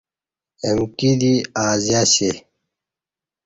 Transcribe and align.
امکی 0.67 1.11
دی 1.19 1.33
ازیاسی 1.69 2.31